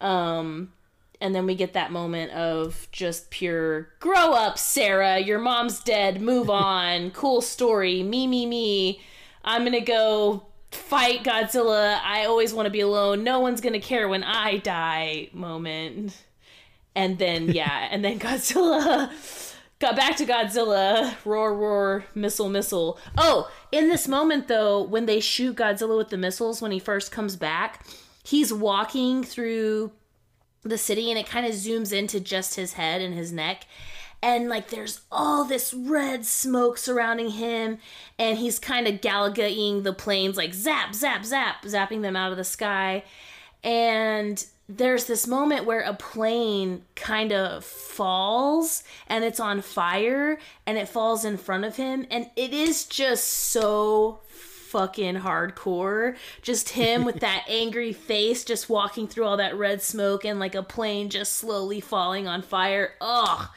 [0.00, 0.72] Um,
[1.20, 5.18] and then we get that moment of just pure grow up, Sarah.
[5.20, 6.20] Your mom's dead.
[6.20, 7.10] Move on.
[7.12, 8.02] cool story.
[8.02, 9.00] Me, me, me.
[9.44, 12.00] I'm gonna go fight Godzilla.
[12.02, 13.24] I always want to be alone.
[13.24, 15.28] No one's gonna care when I die.
[15.32, 16.16] Moment.
[16.94, 19.10] And then yeah, and then Godzilla
[19.78, 21.14] got back to Godzilla.
[21.24, 22.98] Roar, roar, missile, missile.
[23.16, 27.12] Oh, in this moment though, when they shoot Godzilla with the missiles, when he first
[27.12, 27.86] comes back,
[28.24, 29.92] he's walking through
[30.62, 33.66] the city and it kind of zooms into just his head and his neck
[34.22, 37.78] and like there's all this red smoke surrounding him
[38.18, 42.38] and he's kind of galagaing the planes like zap zap zap zapping them out of
[42.38, 43.02] the sky
[43.64, 50.78] and there's this moment where a plane kind of falls and it's on fire and
[50.78, 54.20] it falls in front of him and it is just so
[54.72, 56.16] fucking hardcore.
[56.40, 60.54] Just him with that angry face, just walking through all that red smoke and like
[60.54, 62.94] a plane just slowly falling on fire.
[63.00, 63.48] Ugh.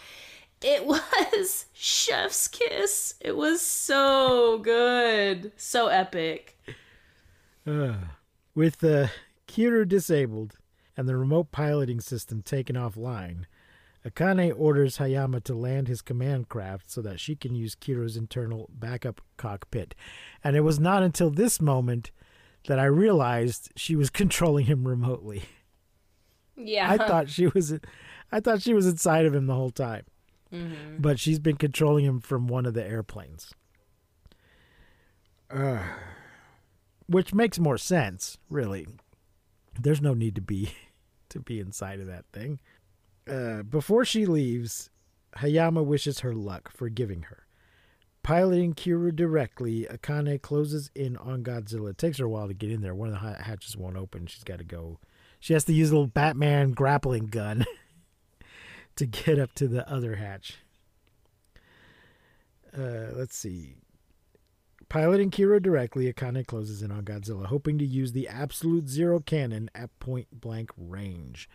[0.62, 3.16] It was chef's kiss.
[3.22, 5.52] It was so good.
[5.58, 6.60] So epic.
[7.66, 9.12] With uh, the
[9.48, 10.58] Kiryu disabled
[10.96, 13.46] and the remote piloting system taken offline,
[14.06, 18.70] Akane orders Hayama to land his command craft so that she can use Kiryu's internal
[18.72, 19.96] backup cockpit.
[20.44, 22.12] And it was not until this moment
[22.68, 25.44] that I realized she was controlling him remotely.
[26.56, 26.90] Yeah.
[26.90, 27.74] I thought she was
[28.32, 30.04] I thought she was inside of him the whole time.
[31.00, 33.54] But she's been controlling him from one of the airplanes.
[35.50, 35.80] Uh,
[37.08, 38.88] which makes more sense, really.
[39.80, 40.72] There's no need to be
[41.30, 42.60] to be inside of that thing.
[43.30, 44.90] Uh, before she leaves,
[45.38, 47.46] Hayama wishes her luck, forgiving her.
[48.24, 51.92] Piloting Kiryu directly, Akane closes in on Godzilla.
[51.92, 52.96] It takes her a while to get in there.
[52.96, 54.26] One of the hatches won't open.
[54.26, 55.00] She's got to go.
[55.40, 57.66] She has to use a little Batman grappling gun
[58.96, 60.58] to get up to the other hatch.
[62.78, 63.76] Uh, let's see.
[64.90, 69.70] Piloting Kiryu directly, Akane closes in on Godzilla, hoping to use the absolute zero cannon
[69.74, 71.50] at point blank range.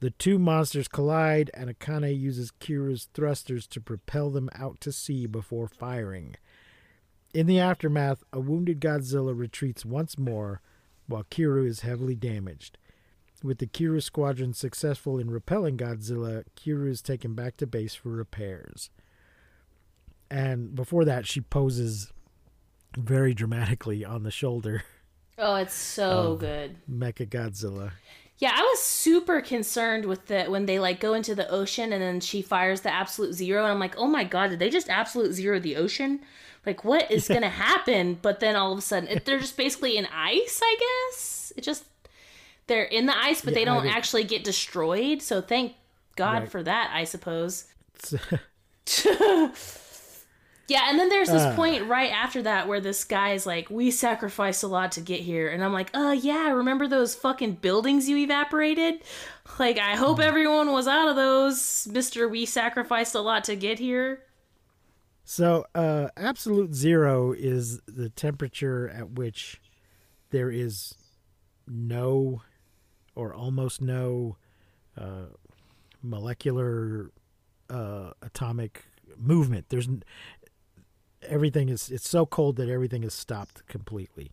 [0.00, 5.26] The two monsters collide, and Akane uses Kiryu's thrusters to propel them out to sea
[5.26, 6.36] before firing.
[7.32, 10.60] In the aftermath, a wounded Godzilla retreats once more,
[11.06, 12.76] while Kiryu is heavily damaged.
[13.44, 18.08] With the Kiryu squadron successful in repelling Godzilla, Kiryu is taken back to base for
[18.08, 18.90] repairs.
[20.30, 22.12] And before that, she poses
[22.96, 24.82] very dramatically on the shoulder
[25.38, 26.76] Oh, it's so good.
[26.90, 27.92] Mecha Godzilla.
[28.38, 32.02] Yeah, I was super concerned with the when they like go into the ocean and
[32.02, 34.88] then she fires the absolute zero and I'm like, "Oh my god, did they just
[34.88, 36.20] absolute zero the ocean?
[36.66, 39.56] Like what is going to happen?" But then all of a sudden, it, they're just
[39.56, 40.76] basically in ice, I
[41.10, 41.52] guess.
[41.56, 41.84] It just
[42.66, 45.22] they're in the ice, but Yeah, they don't actually get destroyed.
[45.22, 45.74] So thank
[46.16, 46.50] God Right.
[46.50, 47.66] for that, I suppose.
[50.66, 51.54] Yeah, and then there's this Uh.
[51.54, 55.20] point right after that where this guy is like, "We sacrificed a lot to get
[55.20, 59.02] here," and I'm like, "Uh, yeah, remember those fucking buildings you evaporated?
[59.58, 62.26] Like, I hope everyone was out of those, Mister.
[62.26, 64.22] We sacrificed a lot to get here."
[65.22, 69.60] So, uh, absolute zero is the temperature at which
[70.30, 70.94] there is
[71.66, 72.40] no
[73.14, 74.36] or almost no
[74.96, 75.26] uh,
[76.02, 77.10] molecular
[77.70, 78.84] uh, atomic
[79.16, 79.66] movement.
[79.68, 79.88] There's
[81.22, 84.32] everything is it's so cold that everything is stopped completely.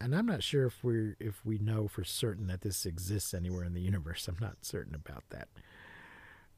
[0.00, 3.64] And I'm not sure if we if we know for certain that this exists anywhere
[3.64, 4.26] in the universe.
[4.28, 5.48] I'm not certain about that.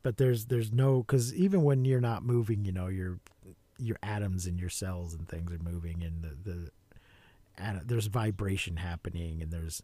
[0.03, 3.19] But there's there's no because even when you're not moving, you know, your
[3.79, 6.71] your atoms and your cells and things are moving, and the the
[7.85, 9.83] there's vibration happening, and there's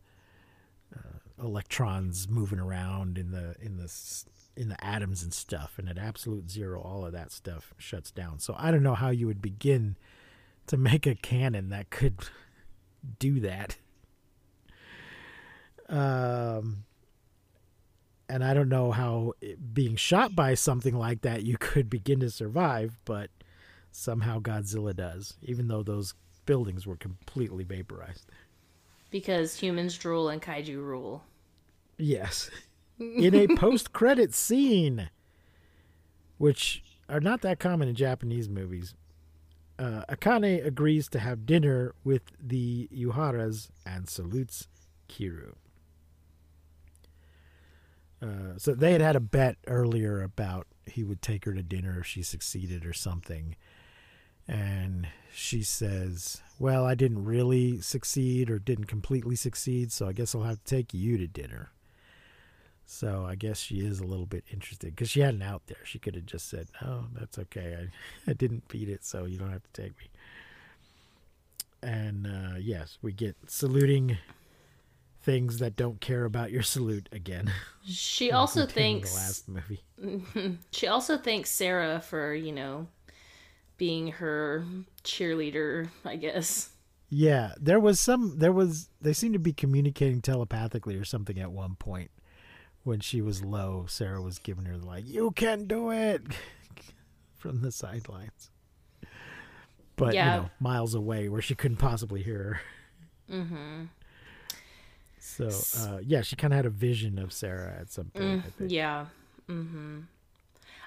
[0.96, 3.90] uh, electrons moving around in the in the
[4.56, 5.78] in the atoms and stuff.
[5.78, 8.38] And at absolute zero, all of that stuff shuts down.
[8.38, 9.96] So I don't know how you would begin
[10.66, 12.16] to make a cannon that could
[13.18, 13.76] do that.
[15.88, 16.84] Um,
[18.28, 22.20] and I don't know how it, being shot by something like that you could begin
[22.20, 23.30] to survive, but
[23.90, 26.14] somehow Godzilla does, even though those
[26.46, 28.30] buildings were completely vaporized.
[29.10, 31.24] Because humans drool and kaiju rule.
[31.98, 32.50] Yes.
[32.98, 35.10] In a post credit scene,
[36.38, 38.94] which are not that common in Japanese movies,
[39.78, 44.68] uh, Akane agrees to have dinner with the Yuharas and salutes
[45.08, 45.54] Kiryu.
[48.22, 52.00] Uh, so they had had a bet earlier about he would take her to dinner
[52.00, 53.56] if she succeeded or something.
[54.50, 60.34] And she says, Well, I didn't really succeed or didn't completely succeed, so I guess
[60.34, 61.70] I'll have to take you to dinner.
[62.84, 65.78] So I guess she is a little bit interested because she had an out there.
[65.84, 67.76] She could have just said, "No, that's okay.
[67.78, 70.10] I, I didn't beat it, so you don't have to take me."
[71.80, 74.18] And uh, yes, we get saluting
[75.22, 77.52] things that don't care about your salute again.
[77.84, 79.84] She also thinks last movie.
[80.72, 82.88] she also thanks Sarah for you know
[83.80, 84.62] being her
[85.02, 85.88] cheerleader.
[86.04, 86.68] I guess.
[87.08, 88.38] Yeah, there was some.
[88.38, 88.90] There was.
[89.00, 92.10] They seemed to be communicating telepathically or something at one point.
[92.84, 96.22] When she was low, Sarah was giving her like, "You can do it,"
[97.36, 98.50] from the sidelines.
[99.96, 100.34] But Yeah.
[100.36, 102.60] you know, miles away where she couldn't possibly hear
[103.28, 103.36] her.
[103.36, 103.84] Mm-hmm.
[105.18, 108.44] So uh, yeah, she kind of had a vision of Sarah at some point.
[108.46, 108.70] I think.
[108.72, 109.06] Yeah.
[109.48, 110.00] Mm-hmm.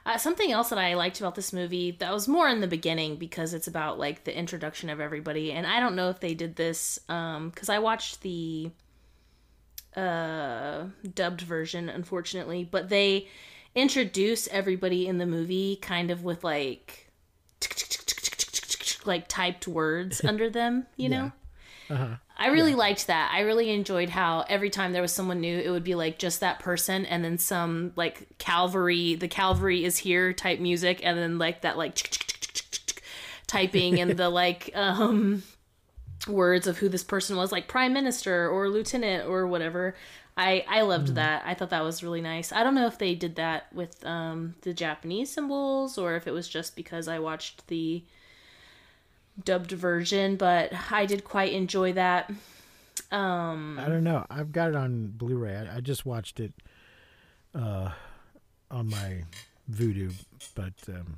[0.06, 3.16] Uh, something else that I liked about this movie that was more in the beginning
[3.16, 6.56] because it's about like the introduction of everybody, and I don't know if they did
[6.58, 8.72] this because I watched the
[9.96, 13.28] uh, dubbed version, unfortunately, but they
[13.76, 17.10] introduce everybody in the movie kind of with like
[19.06, 21.32] like typed words under them, you know.
[21.90, 22.16] Uh-huh.
[22.36, 23.32] I really liked that.
[23.34, 26.40] I really enjoyed how every time there was someone new, it would be like just
[26.40, 31.38] that person, and then some like Calvary, the Calvary is here type music, and then
[31.38, 31.96] like that like
[33.46, 35.44] typing and the like um
[36.28, 39.96] words of who this person was, like prime minister or lieutenant or whatever.
[40.36, 41.44] I I loved that.
[41.46, 42.52] I thought that was really nice.
[42.52, 46.32] I don't know if they did that with um the Japanese symbols or if it
[46.32, 48.04] was just because I watched the
[49.44, 52.32] dubbed version, but I did quite enjoy that.
[53.12, 54.26] Um, I don't know.
[54.30, 55.56] I've got it on Blu-ray.
[55.56, 56.54] I, I just watched it
[57.56, 57.92] uh,
[58.72, 59.24] on my
[59.72, 60.14] Vudu,
[60.56, 61.18] but um,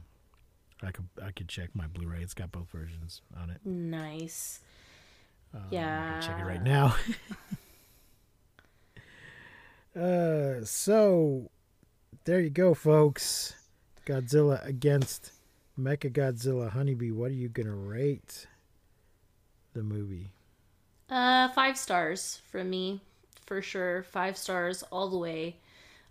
[0.84, 2.22] I could I could check my Blu-ray.
[2.22, 3.60] It's got both versions on it.
[3.66, 4.60] nice.
[5.54, 6.20] Um, Yeah.
[6.20, 6.96] check it right now.
[10.00, 11.50] uh, so
[12.26, 13.54] there you go, folks.
[14.06, 15.32] Godzilla against
[15.80, 17.12] Mecha Godzilla Honeybee.
[17.12, 18.48] What are you gonna rate?
[19.76, 20.32] the movie?
[21.08, 23.02] Uh, five stars from me,
[23.46, 24.04] for sure.
[24.04, 25.58] Five stars all the way.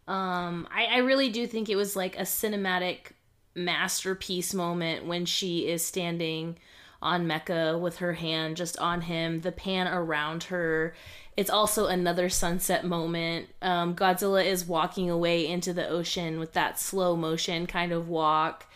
[0.06, 3.12] Um, I, I really do think it was like a cinematic
[3.56, 6.58] masterpiece moment when she is standing
[7.02, 10.94] on Mecha with her hand just on him, the pan around her.
[11.36, 13.48] It's also another sunset moment.
[13.60, 18.66] Um, Godzilla is walking away into the ocean with that slow motion kind of walk,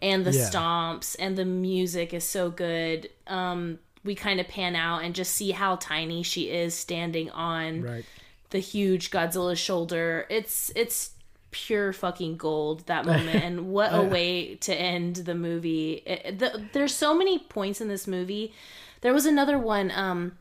[0.00, 0.48] and the Yeah.
[0.50, 3.10] stomps, and the music is so good.
[3.26, 7.82] Um, we kind of pan out and just see how tiny she is standing on
[7.82, 8.04] Right.
[8.50, 10.26] the huge Godzilla's shoulder.
[10.30, 11.10] It's it's
[11.50, 15.94] pure fucking gold that moment, and what a way to end the movie.
[16.06, 18.52] It, the, there's so many points in this movie.
[19.00, 19.90] There was another one.
[19.90, 20.36] Um,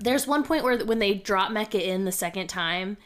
[0.00, 2.96] there's one point where when they drop Mecha in the second time,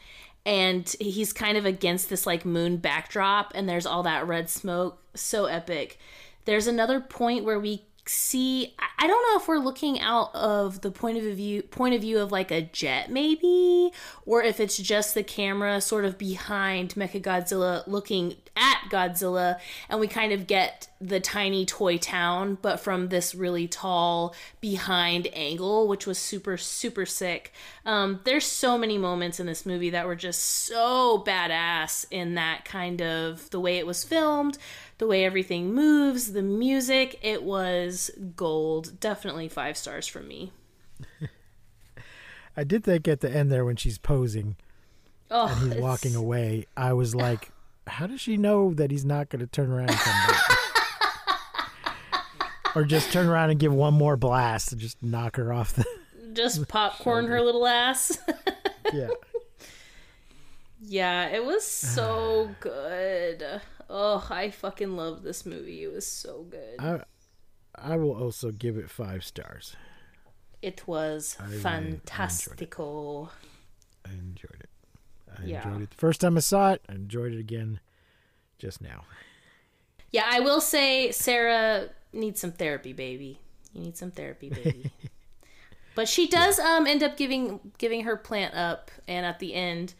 [0.45, 4.99] and he's kind of against this like moon backdrop, and there's all that red smoke.
[5.15, 5.99] So epic.
[6.45, 10.91] There's another point where we see I- don't know if we're looking out of the
[10.91, 13.91] point of view point of view of like a jet maybe
[14.25, 19.59] or if it's just the camera sort of behind Mechagodzilla looking at Godzilla
[19.89, 25.27] and we kind of get the tiny toy town but from this really tall behind
[25.33, 27.53] angle which was super super sick
[27.85, 32.63] um, there's so many moments in this movie that were just so badass in that
[32.65, 34.57] kind of the way it was filmed
[34.97, 38.99] the way everything moves, the music, it was gold.
[38.99, 40.51] Definitely five stars from me.
[42.57, 44.55] I did think at the end there when she's posing
[45.31, 47.51] Oh, and he's it's- walking away, I was like,
[47.87, 50.59] how does she know that he's not going to turn around and come back?
[52.75, 55.85] or just turn around and give one more blast and just knock her off the.
[56.33, 58.17] Just popcorn her little ass.
[58.93, 59.07] yeah.
[60.85, 63.43] Yeah, it was so good.
[63.89, 65.83] Oh, I fucking love this movie.
[65.83, 66.75] It was so good.
[66.79, 67.01] I,
[67.75, 69.75] I will also give it five stars.
[70.61, 72.69] It was I really- I enjoyed it.
[74.05, 74.69] I enjoyed it.
[75.37, 75.67] I Yeah.
[75.67, 76.81] enjoyed it the first time I saw it.
[76.87, 77.79] I enjoyed it again
[78.59, 79.03] just now.
[80.11, 83.39] Yeah, I will say Sarah needs some therapy, baby.
[83.73, 84.91] You need some therapy, baby.
[85.95, 89.95] but she does um end up giving giving her plant up and at the end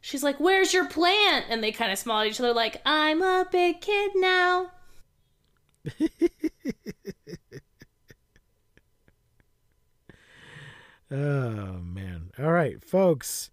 [0.00, 3.22] she's like, "Where's your plant?" and they kind of smile at each other like, "I'm
[3.22, 4.70] a big kid now."
[11.10, 12.30] Oh man.
[12.38, 13.50] All right, folks.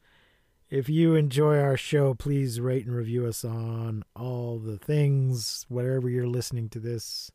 [0.70, 6.10] If you enjoy our show, please rate and review us on all the things, wherever
[6.10, 7.32] you're listening to this.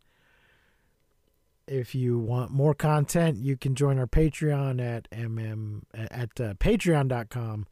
[1.66, 7.66] If you want more content, you can join our Patreon at mm at uh, patreon.com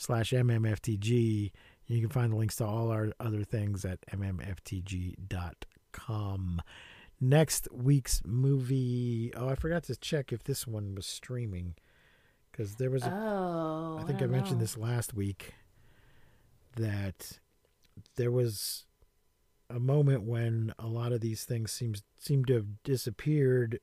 [0.00, 1.50] slash mmftg.
[1.86, 5.12] You can find the links to all our other things at mmftg.com.
[7.20, 9.32] Next week's movie.
[9.36, 11.74] Oh, I forgot to check if this one was streaming
[12.50, 14.64] because there was a Oh, I think I, don't mentioned know.
[14.64, 15.54] this last week
[16.76, 17.38] that
[18.16, 18.84] there was
[19.68, 23.80] a moment when a lot of these things seems seem to have disappeared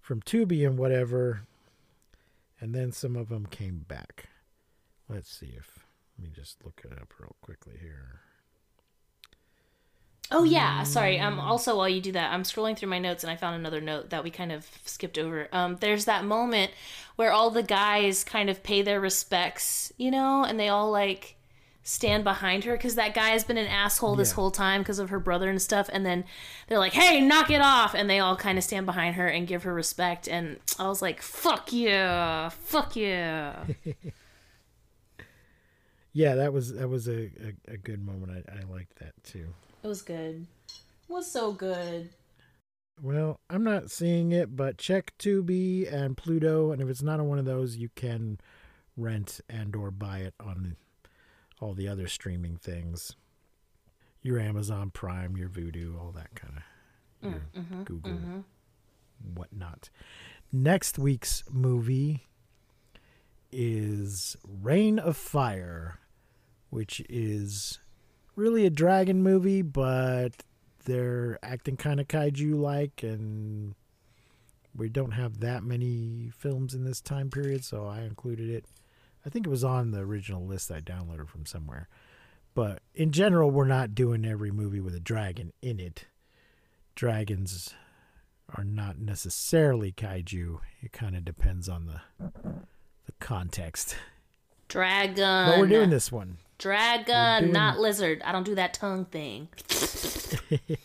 [0.00, 1.42] from Tubi and whatever,
[2.60, 4.28] and then some of them came back.
[5.08, 5.86] Let's see if
[6.18, 8.20] let me just look it up real quickly here.
[10.30, 11.18] Oh yeah, sorry.
[11.18, 13.80] Um also while you do that, I'm scrolling through my notes and I found another
[13.80, 15.48] note that we kind of skipped over.
[15.52, 16.72] Um there's that moment
[17.16, 21.36] where all the guys kind of pay their respects, you know, and they all like
[21.82, 24.34] stand behind her cuz that guy has been an asshole this Yeah.
[24.34, 26.24] whole time because of her brother and stuff and then
[26.66, 29.46] they're like, "Hey, knock it off." And they all kind of stand behind her and
[29.48, 32.50] give her respect and I was like, "Fuck yeah.
[32.50, 33.64] Fuck yeah."
[36.12, 37.30] Yeah, that was that was a,
[37.68, 38.44] a, a good moment.
[38.48, 39.54] I, I liked that too.
[39.82, 40.46] it was good.
[40.68, 42.10] It was so good.
[43.00, 47.28] Well, I'm not seeing it, but check Tubi and Pluto, and if it's not on
[47.28, 48.38] one of those, you can
[48.96, 50.76] rent and or buy it on
[51.60, 53.14] all the other streaming things.
[54.22, 56.62] Your Amazon Prime, your Vudu, all that kind of
[57.30, 58.40] your mm, mm-hmm, Google, mm-hmm.
[59.34, 59.90] whatnot.
[60.52, 62.26] Next week's movie
[63.50, 65.98] is Reign of Fire,
[66.70, 67.78] which is
[68.36, 70.32] really a dragon movie, but
[70.84, 73.74] they're acting kind of kaiju like, and
[74.74, 78.64] we don't have that many films in this time period, so I included it.
[79.26, 81.88] I think it was on the original list I downloaded from somewhere.
[82.54, 86.06] But in general, we're not doing every movie with a dragon in it.
[86.94, 87.74] Dragons
[88.56, 90.60] are not necessarily kaiju.
[90.80, 92.00] It kind of depends on the
[93.08, 93.96] the context.
[94.68, 95.48] Dragon.
[95.50, 96.38] But we're doing this one.
[96.58, 98.22] Dragon, doing- not lizard.
[98.24, 99.48] I don't do that tongue thing.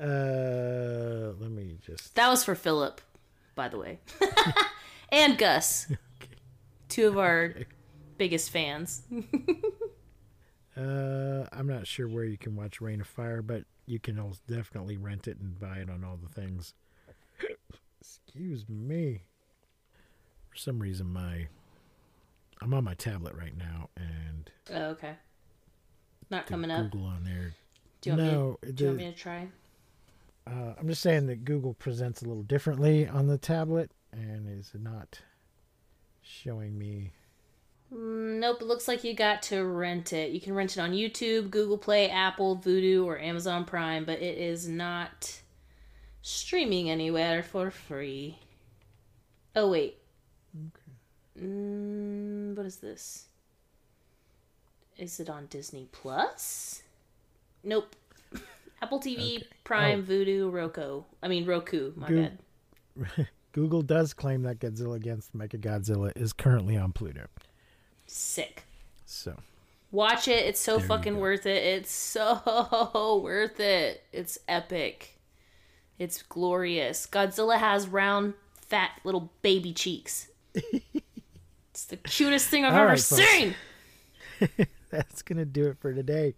[0.00, 2.14] Uh, let me just.
[2.14, 3.02] That was for Philip,
[3.54, 3.98] by the way.
[5.12, 5.88] and Gus.
[5.90, 6.32] okay.
[6.88, 7.54] Two of our
[8.16, 9.02] biggest fans.
[10.74, 14.40] Uh, I'm not sure where you can watch Reign of Fire, but you can also
[14.48, 16.72] definitely rent it and buy it on all the things.
[18.00, 19.24] Excuse me.
[20.50, 21.46] For some reason, my
[22.60, 25.14] I'm on my tablet right now, and Oh, okay.
[26.28, 26.90] Not coming up.
[26.90, 27.54] Google on there.
[28.00, 29.48] Do you want, no, me, it do you want me to try?
[30.46, 34.72] Uh, I'm just saying that Google presents a little differently on the tablet, and is
[34.74, 35.20] not
[36.22, 37.12] showing me.
[37.92, 40.30] Mm, Nope, it looks like you got to rent it.
[40.30, 44.38] You can rent it on YouTube, Google Play, Apple, Vudu, or Amazon Prime, but it
[44.38, 45.40] is not
[46.22, 48.38] streaming anywhere for free.
[49.56, 49.99] Oh, wait.
[51.40, 53.26] Mm, what is this?
[54.98, 56.82] Is it on Disney Plus?
[57.64, 57.96] Nope.
[58.82, 61.02] Apple TV, Prime, Vudu, Roku.
[61.22, 62.28] I mean, Roku, my Goo-
[62.96, 63.28] bad.
[63.52, 67.26] Google does claim that Godzilla against Mechagodzilla is currently on Pluto.
[68.06, 68.64] Sick.
[69.06, 69.36] So
[69.92, 70.46] Watch it.
[70.46, 71.62] It's so There fucking worth it.
[71.64, 74.04] It's so worth it.
[74.12, 75.18] It's epic.
[75.98, 77.06] It's glorious.
[77.10, 78.34] Godzilla has round,
[78.68, 80.28] fat little baby cheeks.
[81.70, 83.54] it's the cutest thing I've All ever right, seen.
[84.90, 86.34] that's gonna do it for today.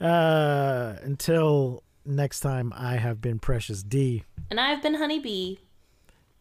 [0.00, 4.24] Uh, until next time, I have been Precious D.
[4.50, 5.56] And I've been Honeybee.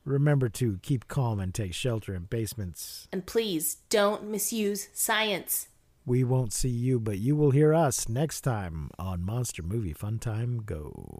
[0.06, 3.10] Remember to keep calm and take shelter in basements.
[3.12, 5.68] And please don't misuse science.
[6.06, 10.20] We won't see you, but you will hear us next time on Monster Movie Fun
[10.20, 11.20] Time Go.